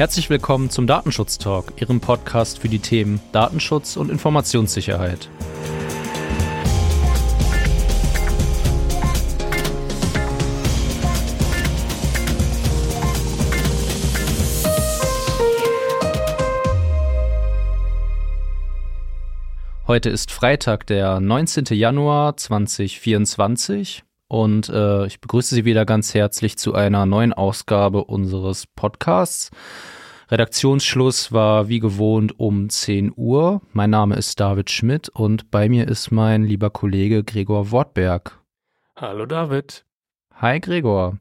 [0.00, 5.28] Herzlich willkommen zum Datenschutz Talk, Ihrem Podcast für die Themen Datenschutz und Informationssicherheit.
[19.86, 21.66] Heute ist Freitag, der 19.
[21.72, 28.68] Januar 2024 und äh, ich begrüße Sie wieder ganz herzlich zu einer neuen Ausgabe unseres
[28.68, 29.50] Podcasts.
[30.30, 33.60] Redaktionsschluss war wie gewohnt um 10 Uhr.
[33.72, 38.38] Mein Name ist David Schmidt und bei mir ist mein lieber Kollege Gregor Wortberg.
[38.94, 39.84] Hallo David.
[40.36, 41.18] Hi Gregor.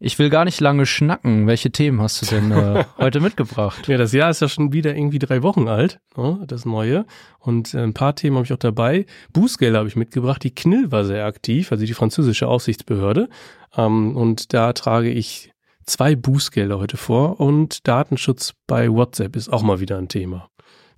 [0.00, 1.48] Ich will gar nicht lange schnacken.
[1.48, 3.88] Welche Themen hast du denn äh, heute mitgebracht?
[3.88, 7.04] Ja, das Jahr ist ja schon wieder irgendwie drei Wochen alt, ne, das neue.
[7.40, 9.06] Und äh, ein paar Themen habe ich auch dabei.
[9.32, 10.44] Bußgelder habe ich mitgebracht.
[10.44, 13.28] Die KNIL war sehr aktiv, also die französische Aufsichtsbehörde.
[13.76, 15.52] Ähm, und da trage ich
[15.84, 17.40] zwei Bußgelder heute vor.
[17.40, 20.48] Und Datenschutz bei WhatsApp ist auch mal wieder ein Thema.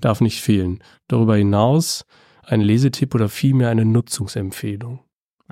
[0.02, 0.82] Darf nicht fehlen.
[1.08, 2.04] Darüber hinaus
[2.42, 5.00] ein Lesetipp oder vielmehr eine Nutzungsempfehlung.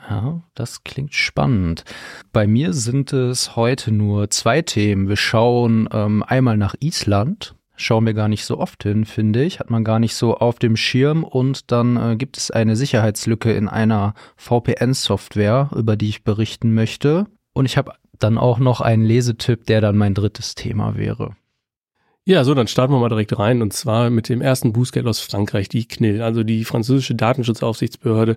[0.09, 1.85] Ja, das klingt spannend.
[2.33, 5.09] Bei mir sind es heute nur zwei Themen.
[5.09, 7.55] Wir schauen ähm, einmal nach Island.
[7.77, 9.61] Schauen wir gar nicht so oft hin, finde ich.
[9.61, 11.25] Hat man gar nicht so auf dem Schirm.
[11.25, 17.27] Und dann äh, gibt es eine Sicherheitslücke in einer VPN-Software, über die ich berichten möchte.
[17.53, 21.37] Und ich habe dann auch noch einen Lesetipp, der dann mein drittes Thema wäre.
[22.25, 25.21] Ja, so, dann starten wir mal direkt rein und zwar mit dem ersten Bußgeld aus
[25.21, 28.37] Frankreich, die CNIL, also die französische Datenschutzaufsichtsbehörde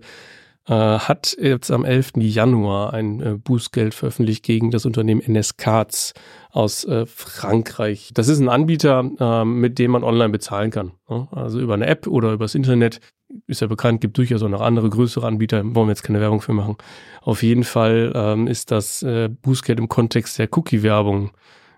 [0.68, 2.14] äh, hat jetzt am 11.
[2.18, 6.14] Januar ein äh, Bußgeld veröffentlicht gegen das Unternehmen NS Cards
[6.52, 8.12] aus äh, Frankreich.
[8.14, 10.92] Das ist ein Anbieter, äh, mit dem man online bezahlen kann.
[11.10, 11.28] Ne?
[11.32, 13.00] Also über eine App oder übers Internet.
[13.48, 16.42] Ist ja bekannt, gibt durchaus auch noch andere größere Anbieter, wollen wir jetzt keine Werbung
[16.42, 16.76] für machen.
[17.22, 21.32] Auf jeden Fall ähm, ist das äh, Bußgeld im Kontext der Cookie-Werbung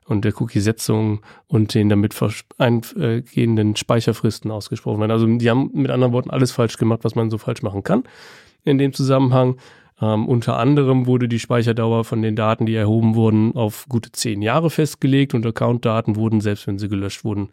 [0.06, 2.16] und der Cookie-Setzung und den damit
[2.58, 5.12] eingehenden Speicherfristen ausgesprochen werden.
[5.12, 8.04] Also die haben mit anderen Worten alles falsch gemacht, was man so falsch machen kann
[8.64, 9.58] in dem Zusammenhang.
[10.02, 14.42] Ähm, unter anderem wurde die Speicherdauer von den Daten, die erhoben wurden, auf gute zehn
[14.42, 17.50] Jahre festgelegt und Accountdaten wurden, selbst wenn sie gelöscht wurden,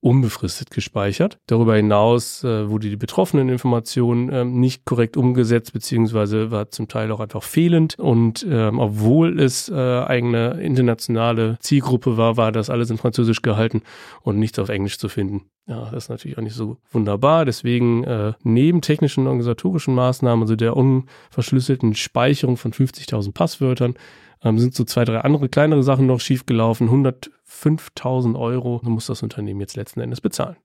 [0.00, 1.38] unbefristet gespeichert.
[1.46, 7.12] Darüber hinaus äh, wurde die betroffenen Information äh, nicht korrekt umgesetzt, beziehungsweise war zum Teil
[7.12, 7.98] auch einfach fehlend.
[7.98, 13.82] Und ähm, obwohl es äh, eigene internationale Zielgruppe war, war das alles in Französisch gehalten
[14.22, 15.42] und nichts auf Englisch zu finden.
[15.66, 17.44] Ja, das ist natürlich auch nicht so wunderbar.
[17.44, 23.94] Deswegen äh, neben technischen und organisatorischen Maßnahmen, also der unverschlüsselten Speicherung von 50.000 Passwörtern,
[24.42, 26.88] ähm, sind so zwei, drei andere kleinere Sachen noch schiefgelaufen.
[26.88, 30.56] 105.000 Euro muss das Unternehmen jetzt letzten Endes bezahlen.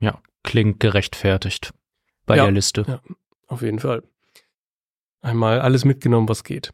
[0.00, 1.72] Ja, klingt gerechtfertigt
[2.26, 2.84] bei ja, der Liste.
[2.86, 3.00] Ja,
[3.46, 4.02] auf jeden Fall.
[5.20, 6.72] Einmal alles mitgenommen, was geht.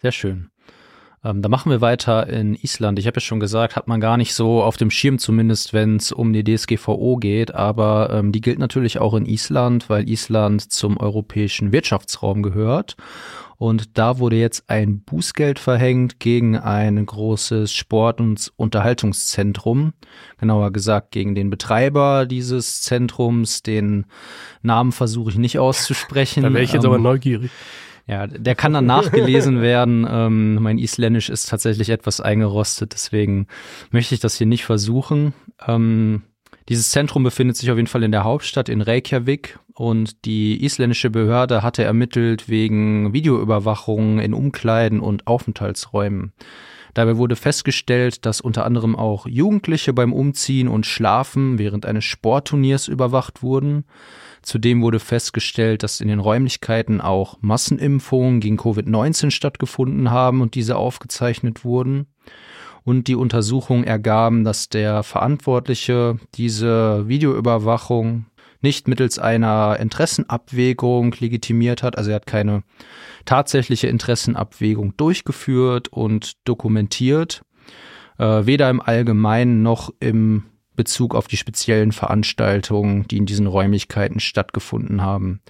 [0.00, 0.50] Sehr schön.
[1.24, 2.98] Ähm, da machen wir weiter in Island.
[2.98, 5.96] Ich habe ja schon gesagt, hat man gar nicht so auf dem Schirm, zumindest wenn
[5.96, 7.54] es um die DSGVO geht.
[7.54, 12.96] Aber ähm, die gilt natürlich auch in Island, weil Island zum europäischen Wirtschaftsraum gehört.
[13.56, 19.92] Und da wurde jetzt ein Bußgeld verhängt gegen ein großes Sport- und Unterhaltungszentrum.
[20.38, 23.62] Genauer gesagt gegen den Betreiber dieses Zentrums.
[23.62, 24.06] Den
[24.62, 26.42] Namen versuche ich nicht auszusprechen.
[26.42, 27.50] da wäre ich jetzt ähm, aber neugierig.
[28.06, 30.06] Ja, der kann dann nachgelesen werden.
[30.08, 33.46] Ähm, mein Isländisch ist tatsächlich etwas eingerostet, deswegen
[33.90, 35.32] möchte ich das hier nicht versuchen.
[35.66, 36.22] Ähm,
[36.68, 41.10] dieses Zentrum befindet sich auf jeden Fall in der Hauptstadt in Reykjavik und die isländische
[41.10, 46.32] Behörde hatte ermittelt wegen Videoüberwachung in Umkleiden und Aufenthaltsräumen.
[46.94, 52.86] Dabei wurde festgestellt, dass unter anderem auch Jugendliche beim Umziehen und Schlafen während eines Sportturniers
[52.86, 53.84] überwacht wurden.
[54.42, 60.76] Zudem wurde festgestellt, dass in den Räumlichkeiten auch Massenimpfungen gegen Covid-19 stattgefunden haben und diese
[60.76, 62.06] aufgezeichnet wurden.
[62.84, 68.26] Und die Untersuchungen ergaben, dass der Verantwortliche diese Videoüberwachung
[68.60, 71.96] nicht mittels einer Interessenabwägung legitimiert hat.
[71.96, 72.62] Also er hat keine
[73.24, 77.42] tatsächliche Interessenabwägung durchgeführt und dokumentiert,
[78.18, 84.20] äh, weder im Allgemeinen noch im Bezug auf die speziellen Veranstaltungen, die in diesen Räumlichkeiten
[84.20, 85.40] stattgefunden haben.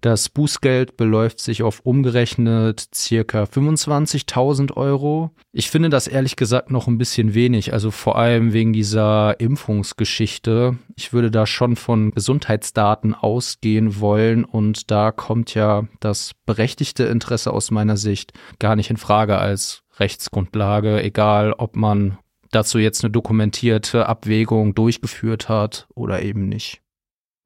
[0.00, 5.30] Das Bußgeld beläuft sich auf umgerechnet circa 25.000 Euro.
[5.52, 10.76] Ich finde das ehrlich gesagt noch ein bisschen wenig, also vor allem wegen dieser Impfungsgeschichte.
[10.96, 17.52] Ich würde da schon von Gesundheitsdaten ausgehen wollen und da kommt ja das berechtigte Interesse
[17.52, 22.18] aus meiner Sicht gar nicht in Frage als Rechtsgrundlage, egal ob man
[22.52, 26.82] dazu jetzt eine dokumentierte Abwägung durchgeführt hat oder eben nicht.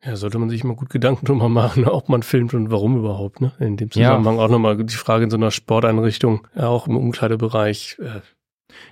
[0.05, 3.41] Ja, sollte man sich mal gut Gedanken drüber machen, ob man filmt und warum überhaupt.
[3.41, 3.53] Ne?
[3.59, 4.45] In dem Zusammenhang ja.
[4.45, 7.99] auch nochmal die Frage in so einer Sporteinrichtung, auch im Umkleidebereich.
[7.99, 8.21] Äh,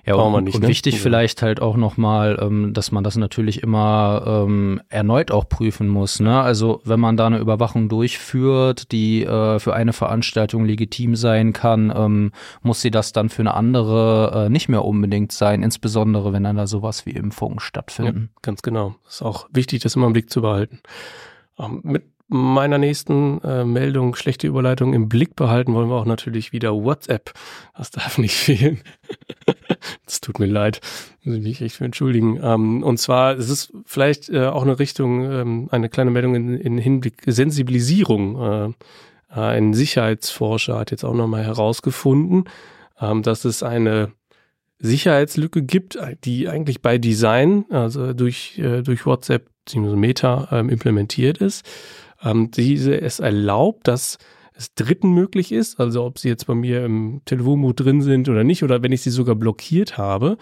[0.07, 0.69] Ja, und, nicht, und ne?
[0.69, 1.01] wichtig ja.
[1.01, 6.21] vielleicht halt auch nochmal, ähm, dass man das natürlich immer ähm, erneut auch prüfen muss.
[6.21, 6.41] Ne?
[6.41, 11.93] Also wenn man da eine Überwachung durchführt, die äh, für eine Veranstaltung legitim sein kann,
[11.95, 12.33] ähm,
[12.63, 16.57] muss sie das dann für eine andere äh, nicht mehr unbedingt sein, insbesondere wenn dann
[16.57, 18.31] da sowas wie Impfungen stattfinden.
[18.35, 18.95] Ja, ganz genau.
[19.09, 20.81] Ist auch wichtig, das immer im Blick zu behalten.
[21.59, 26.53] Ähm, mit meiner nächsten äh, Meldung, schlechte Überleitung im Blick behalten, wollen wir auch natürlich
[26.53, 27.33] wieder WhatsApp.
[27.77, 28.81] Das darf nicht fehlen.
[30.07, 30.81] Es tut mir leid,
[31.23, 32.41] muss ich mich echt für entschuldigen.
[32.43, 36.59] Ähm, und zwar es ist vielleicht äh, auch eine Richtung, ähm, eine kleine Meldung in,
[36.59, 38.75] in Hinblick Sensibilisierung.
[39.31, 42.45] Äh, ein Sicherheitsforscher hat jetzt auch nochmal herausgefunden,
[43.01, 44.13] ähm, dass es eine
[44.79, 49.97] Sicherheitslücke gibt, die eigentlich bei Design, also durch, äh, durch WhatsApp bzw.
[49.97, 51.65] Meta ähm, implementiert ist
[52.25, 54.19] ähm, diese es erlaubt, dass
[54.55, 58.45] es Dritten möglich ist, also ob sie jetzt bei mir im Telefonmut drin sind oder
[58.45, 60.37] nicht, oder wenn ich sie sogar blockiert habe,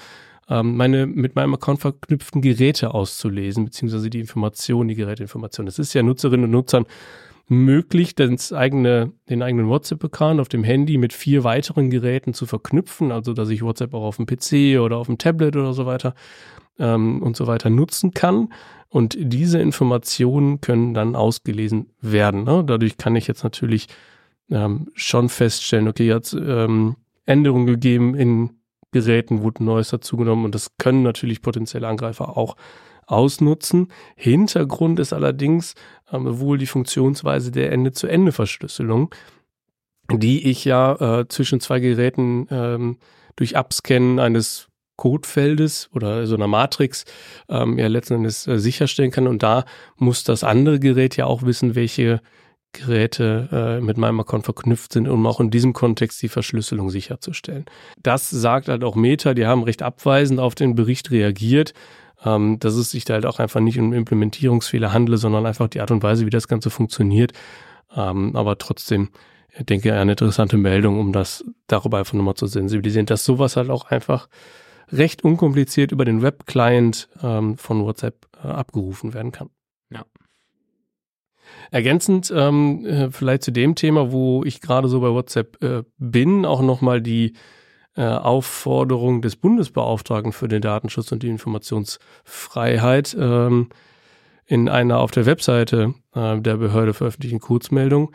[0.49, 5.69] ähm, meine mit meinem Account verknüpften Geräte auszulesen, beziehungsweise die Informationen, die Geräteinformationen.
[5.69, 6.87] Es ist ja Nutzerinnen und Nutzern
[7.49, 13.13] möglich, das eigene, den eigenen WhatsApp-Account auf dem Handy mit vier weiteren Geräten zu verknüpfen,
[13.13, 16.15] also dass ich WhatsApp auch auf dem PC oder auf dem Tablet oder so weiter
[16.79, 18.49] ähm, und so weiter nutzen kann.
[18.89, 22.45] Und diese Informationen können dann ausgelesen werden.
[22.45, 22.63] Ne?
[22.65, 23.89] Dadurch kann ich jetzt natürlich
[24.51, 28.51] ähm, schon feststellen, okay, jetzt ähm, Änderungen gegeben in
[28.91, 32.57] Geräten, wurde Neues dazugenommen und das können natürlich potenzielle Angreifer auch
[33.07, 33.89] ausnutzen.
[34.17, 35.75] Hintergrund ist allerdings
[36.13, 39.15] ähm, wohl die Funktionsweise der Ende-zu-Ende-Verschlüsselung,
[40.13, 42.99] die ich ja äh, zwischen zwei Geräten ähm,
[43.37, 47.05] durch Abscannen eines Codefeldes oder so einer Matrix
[47.49, 49.27] ähm, ja letzten Endes äh, sicherstellen kann.
[49.27, 49.65] Und da
[49.97, 52.21] muss das andere Gerät ja auch wissen, welche
[52.73, 57.67] Geräte äh, mit meinem Account verknüpft sind, um auch in diesem Kontext die Verschlüsselung sicherzustellen.
[58.03, 61.75] Das sagt halt auch Meta, die haben recht abweisend auf den Bericht reagiert,
[62.25, 65.81] ähm, dass es sich da halt auch einfach nicht um Implementierungsfehler handle, sondern einfach die
[65.81, 67.33] Art und Weise, wie das Ganze funktioniert.
[67.95, 69.11] Ähm, aber trotzdem
[69.55, 73.71] ich denke eine interessante Meldung, um das darüber einfach nochmal zu sensibilisieren, dass sowas halt
[73.71, 74.29] auch einfach
[74.91, 79.51] recht unkompliziert über den Web-Client ähm, von WhatsApp äh, abgerufen werden kann.
[79.91, 80.05] Ja.
[81.71, 86.47] Ergänzend ähm, äh, vielleicht zu dem Thema, wo ich gerade so bei WhatsApp äh, bin,
[86.47, 87.35] auch nochmal die
[87.97, 93.69] äh, Aufforderung des Bundesbeauftragten für den Datenschutz und die Informationsfreiheit ähm,
[94.47, 98.13] in einer auf der Webseite äh, der Behörde veröffentlichten Kurzmeldung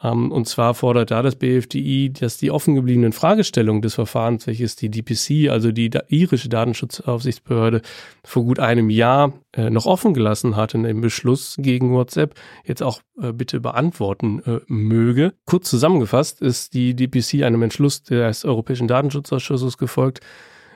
[0.00, 4.90] und zwar fordert da das BFDI, dass die offen gebliebenen Fragestellungen des Verfahrens, welches die
[4.90, 7.82] DPC, also die irische Datenschutzaufsichtsbehörde,
[8.22, 12.34] vor gut einem Jahr äh, noch offen gelassen hat in dem Beschluss gegen WhatsApp,
[12.64, 15.34] jetzt auch äh, bitte beantworten äh, möge.
[15.46, 20.20] Kurz zusammengefasst ist die DPC einem Entschluss des Europäischen Datenschutzausschusses gefolgt,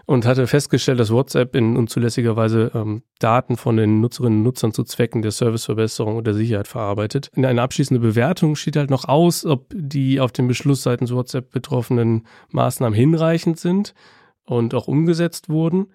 [0.06, 4.72] und hatte festgestellt, dass WhatsApp in unzulässiger Weise ähm, Daten von den Nutzerinnen und Nutzern
[4.72, 7.30] zu Zwecken der Serviceverbesserung und der Sicherheit verarbeitet.
[7.34, 11.50] In einer abschließenden Bewertung steht halt noch aus, ob die auf den Beschluss seitens WhatsApp
[11.50, 13.94] betroffenen Maßnahmen hinreichend sind
[14.44, 15.86] und auch umgesetzt wurden.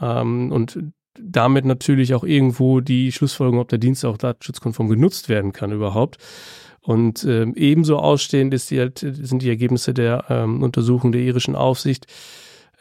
[0.00, 0.78] Ähm, und
[1.20, 6.16] damit natürlich auch irgendwo die Schlussfolgerung, ob der Dienst auch datenschutzkonform genutzt werden kann überhaupt.
[6.80, 11.54] Und ähm, ebenso ausstehend ist die halt, sind die Ergebnisse der ähm, Untersuchung der irischen
[11.54, 12.06] Aufsicht,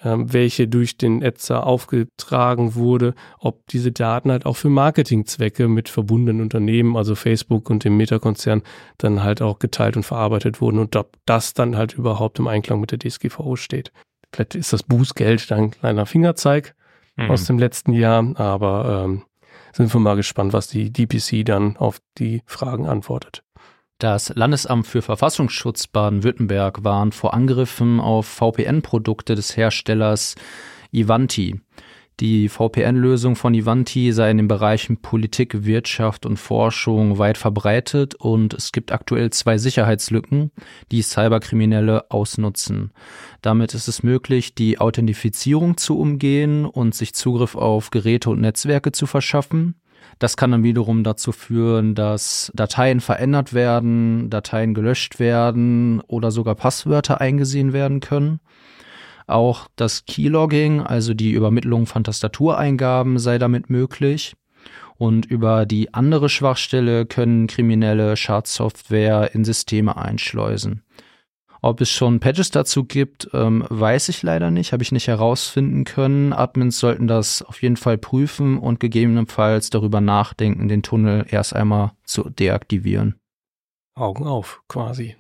[0.04, 6.42] welche durch den Etzer aufgetragen wurde, ob diese Daten halt auch für Marketingzwecke mit verbundenen
[6.42, 8.64] Unternehmen, also Facebook und dem Meta-Konzern,
[8.98, 12.80] dann halt auch geteilt und verarbeitet wurden und ob das dann halt überhaupt im Einklang
[12.80, 13.92] mit der DSGVO steht.
[14.34, 16.76] Vielleicht ist das Bußgeld dann ein kleiner Fingerzeig
[17.18, 17.32] mhm.
[17.32, 19.24] aus dem letzten Jahr, aber ähm,
[19.74, 23.44] sind wir mal gespannt, was die DPC dann auf die Fragen antwortet.
[24.02, 30.34] Das Landesamt für Verfassungsschutz Baden-Württemberg warnt vor Angriffen auf VPN-Produkte des Herstellers
[30.92, 31.62] Ivanti.
[32.20, 38.56] Die VPN-Lösung von Ivanti sei in den Bereichen Politik, Wirtschaft und Forschung weit verbreitet und
[38.56, 40.50] es gibt aktuell zwei Sicherheitslücken,
[40.92, 42.94] die Cyberkriminelle ausnutzen.
[43.44, 48.92] Damit ist es möglich, die Authentifizierung zu umgehen und sich Zugriff auf Geräte und Netzwerke
[48.92, 49.76] zu verschaffen.
[50.20, 56.56] Das kann dann wiederum dazu führen, dass Dateien verändert werden, Dateien gelöscht werden oder sogar
[56.56, 58.40] Passwörter eingesehen werden können.
[59.28, 64.36] Auch das Keylogging, also die Übermittlung von Tastatureingaben, sei damit möglich.
[64.98, 70.84] Und über die andere Schwachstelle können Kriminelle Schadsoftware in Systeme einschleusen.
[71.64, 75.84] Ob es schon Patches dazu gibt, ähm, weiß ich leider nicht, habe ich nicht herausfinden
[75.84, 76.34] können.
[76.34, 81.92] Admins sollten das auf jeden Fall prüfen und gegebenenfalls darüber nachdenken, den Tunnel erst einmal
[82.04, 83.16] zu deaktivieren.
[83.94, 85.16] Augen auf, quasi.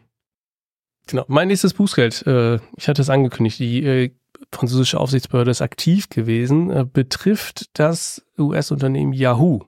[1.05, 1.25] Genau.
[1.27, 4.11] Mein nächstes Bußgeld, äh, ich hatte es angekündigt, die äh,
[4.51, 9.61] französische Aufsichtsbehörde ist aktiv gewesen, äh, betrifft das US-Unternehmen Yahoo.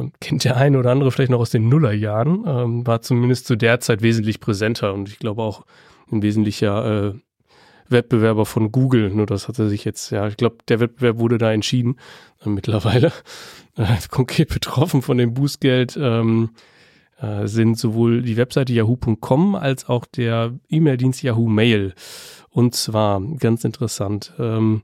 [0.00, 3.54] Ähm, kennt der eine oder andere vielleicht noch aus den Nullerjahren, ähm, war zumindest zu
[3.54, 5.64] der Zeit wesentlich präsenter und ich glaube auch
[6.12, 7.14] ein wesentlicher äh,
[7.88, 9.10] Wettbewerber von Google.
[9.10, 11.96] Nur das hatte sich jetzt, ja, ich glaube, der Wettbewerb wurde da entschieden
[12.44, 13.12] äh, mittlerweile.
[13.74, 16.50] Äh, konkret betroffen von dem Bußgeld ähm,
[17.18, 21.94] äh, sind sowohl die Webseite yahoo.com als auch der E-Mail-Dienst Yahoo Mail.
[22.50, 24.34] Und zwar ganz interessant.
[24.38, 24.82] Ähm,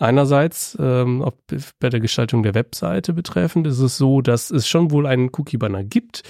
[0.00, 1.36] Einerseits, ähm, ob
[1.78, 5.84] bei der Gestaltung der Webseite betreffend, ist es so, dass es schon wohl einen Cookie-Banner
[5.84, 6.22] gibt,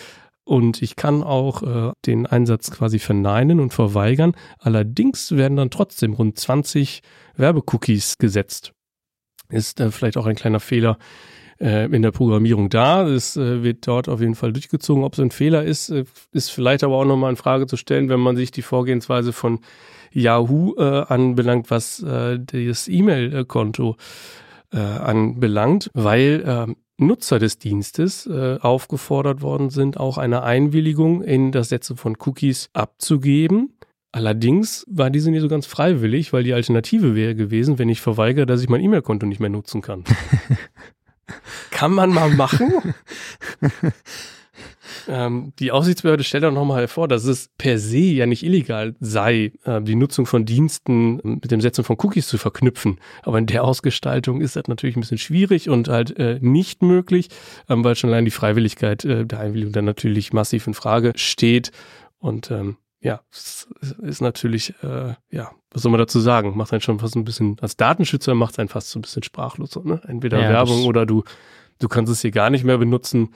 [0.51, 4.33] und ich kann auch äh, den Einsatz quasi verneinen und verweigern.
[4.59, 7.03] Allerdings werden dann trotzdem rund 20
[7.37, 8.73] Werbecookies gesetzt.
[9.49, 10.99] Ist äh, vielleicht auch ein kleiner Fehler
[11.61, 13.07] äh, in der Programmierung da.
[13.07, 15.05] Es äh, wird dort auf jeden Fall durchgezogen.
[15.05, 18.09] Ob es ein Fehler ist, äh, ist vielleicht aber auch nochmal in Frage zu stellen,
[18.09, 19.61] wenn man sich die Vorgehensweise von
[20.11, 24.03] Yahoo äh, anbelangt, was das E-Mail-Konto äh,
[24.79, 31.71] anbelangt, weil äh, Nutzer des Dienstes äh, aufgefordert worden sind, auch eine Einwilligung in das
[31.71, 33.75] Setzen von Cookies abzugeben.
[34.13, 38.45] Allerdings war diese nicht so ganz freiwillig, weil die Alternative wäre gewesen, wenn ich verweigere,
[38.45, 40.05] dass ich mein E-Mail-Konto nicht mehr nutzen kann.
[41.71, 42.73] kann man mal machen.
[45.09, 49.53] Ähm, die Aufsichtsbehörde stellt auch nochmal hervor, dass es per se ja nicht illegal sei,
[49.65, 52.99] äh, die Nutzung von Diensten mit dem Setzen von Cookies zu verknüpfen.
[53.23, 57.29] Aber in der Ausgestaltung ist das natürlich ein bisschen schwierig und halt äh, nicht möglich,
[57.69, 61.73] ähm, weil schon allein die Freiwilligkeit äh, der Einwilligung dann natürlich massiv in Frage steht.
[62.19, 63.67] Und ähm, ja, es
[64.03, 66.57] ist natürlich, äh, ja, was soll man dazu sagen?
[66.57, 69.23] Macht einen schon fast ein bisschen, als Datenschützer macht es einen fast so ein bisschen
[69.23, 69.77] sprachlos.
[69.77, 70.01] Ne?
[70.07, 71.25] Entweder ja, Werbung oder du,
[71.79, 73.31] du kannst es hier gar nicht mehr benutzen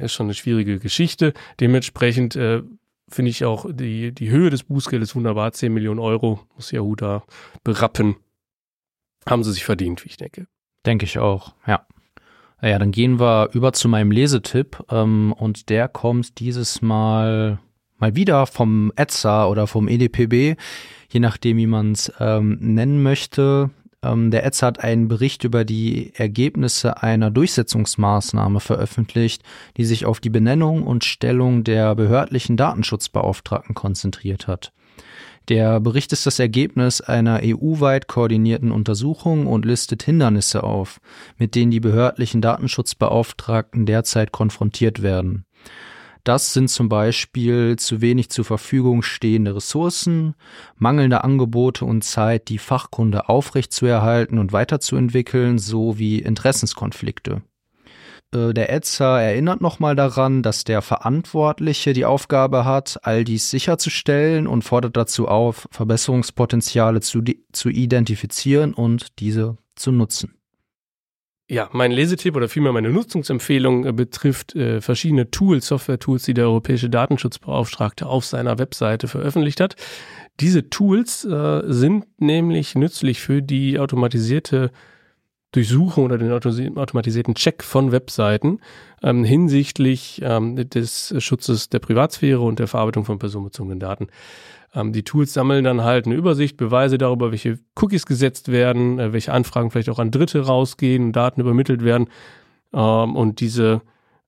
[0.00, 1.32] ist schon eine schwierige Geschichte.
[1.60, 2.62] Dementsprechend äh,
[3.08, 5.52] finde ich auch die, die Höhe des Bußgeldes wunderbar.
[5.52, 7.24] 10 Millionen Euro muss Yahoo da
[7.64, 8.16] berappen.
[9.26, 10.46] Haben sie sich verdient, wie ich denke.
[10.86, 11.86] Denke ich auch, ja.
[12.60, 17.60] Ja, dann gehen wir über zu meinem Lesetipp ähm, und der kommt dieses Mal
[17.98, 20.56] mal wieder vom ETSA oder vom EDPB,
[21.10, 23.70] je nachdem, wie man es ähm, nennen möchte.
[24.02, 29.42] Ähm, der ETZ hat einen Bericht über die Ergebnisse einer Durchsetzungsmaßnahme veröffentlicht,
[29.76, 34.72] die sich auf die Benennung und Stellung der behördlichen Datenschutzbeauftragten konzentriert hat.
[35.48, 41.00] Der Bericht ist das Ergebnis einer EU-weit koordinierten Untersuchung und listet Hindernisse auf,
[41.38, 45.46] mit denen die behördlichen Datenschutzbeauftragten derzeit konfrontiert werden.
[46.24, 50.34] Das sind zum Beispiel zu wenig zur Verfügung stehende Ressourcen,
[50.76, 57.42] mangelnde Angebote und Zeit, die Fachkunde aufrechtzuerhalten und weiterzuentwickeln, sowie Interessenskonflikte.
[58.34, 64.46] Äh, der ETSA erinnert nochmal daran, dass der Verantwortliche die Aufgabe hat, all dies sicherzustellen
[64.46, 67.22] und fordert dazu auf, Verbesserungspotenziale zu,
[67.52, 70.37] zu identifizieren und diese zu nutzen.
[71.50, 76.44] Ja, mein Lesetipp oder vielmehr meine Nutzungsempfehlung äh, betrifft äh, verschiedene Tools, Software-Tools, die der
[76.44, 79.74] Europäische Datenschutzbeauftragte auf seiner Webseite veröffentlicht hat.
[80.40, 84.70] Diese Tools äh, sind nämlich nützlich für die automatisierte
[85.52, 88.60] Durchsuchung oder den automatisierten Check von Webseiten
[89.02, 94.08] ähm, hinsichtlich ähm, des Schutzes der Privatsphäre und der Verarbeitung von personenbezogenen Daten.
[94.74, 99.12] Ähm, die Tools sammeln dann halt eine Übersicht, Beweise darüber, welche Cookies gesetzt werden, äh,
[99.12, 102.08] welche Anfragen vielleicht auch an Dritte rausgehen, Daten übermittelt werden.
[102.72, 103.80] Ähm, und diese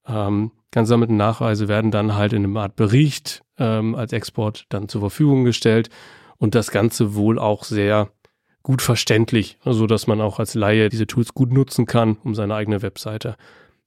[0.06, 5.02] ähm, gesammelten Nachweise werden dann halt in einer Art Bericht ähm, als Export dann zur
[5.02, 5.90] Verfügung gestellt.
[6.38, 8.08] Und das Ganze wohl auch sehr
[8.62, 12.54] gut verständlich, so dass man auch als Laie diese Tools gut nutzen kann, um seine
[12.54, 13.36] eigene Webseite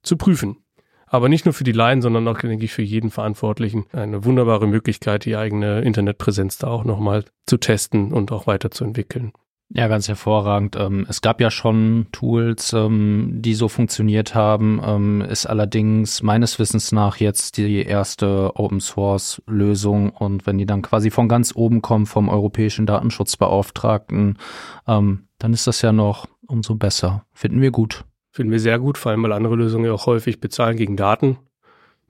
[0.02, 0.58] zu prüfen.
[1.06, 4.66] Aber nicht nur für die Laien, sondern auch, denke ich, für jeden Verantwortlichen eine wunderbare
[4.66, 9.32] Möglichkeit, die eigene Internetpräsenz da auch nochmal zu testen und auch weiterzuentwickeln.
[9.70, 10.76] Ja, ganz hervorragend.
[10.76, 16.58] Ähm, es gab ja schon Tools, ähm, die so funktioniert haben, ähm, ist allerdings meines
[16.58, 21.56] Wissens nach jetzt die erste Open Source Lösung und wenn die dann quasi von ganz
[21.56, 24.38] oben kommen vom europäischen Datenschutzbeauftragten,
[24.86, 27.24] dann ist das ja noch umso besser.
[27.32, 28.04] Finden wir gut.
[28.30, 31.38] Finden wir sehr gut, vor allem weil andere Lösungen ja auch häufig bezahlen gegen Daten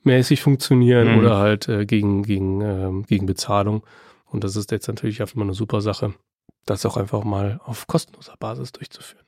[0.02, 1.18] mäßig funktionieren mhm.
[1.18, 3.84] oder halt äh, gegen, gegen, gegen Bezahlung.
[4.26, 6.14] Und das ist jetzt natürlich einfach mal eine super Sache,
[6.66, 9.24] das auch einfach mal auf kostenloser Basis durchzuführen.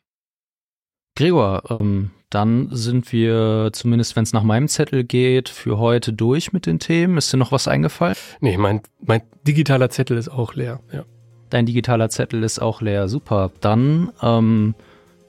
[1.17, 6.53] Gregor, ähm, dann sind wir, zumindest wenn es nach meinem Zettel geht, für heute durch
[6.53, 7.17] mit den Themen.
[7.17, 8.17] Ist dir noch was eingefallen?
[8.41, 11.05] Nee, mein, mein digitaler Zettel ist auch leer, ja.
[11.49, 13.53] Dein digitaler Zettel ist auch leer, super.
[13.61, 14.75] Dann ähm,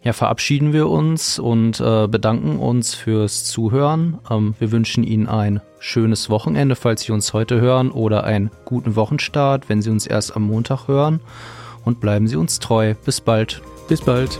[0.01, 4.19] ja, verabschieden wir uns und äh, bedanken uns fürs Zuhören.
[4.29, 8.95] Ähm, wir wünschen Ihnen ein schönes Wochenende, falls Sie uns heute hören, oder einen guten
[8.95, 11.19] Wochenstart, wenn Sie uns erst am Montag hören.
[11.88, 12.94] Und bleiben Sie uns treu.
[13.06, 13.62] Bis bald.
[13.88, 14.39] Bis bald.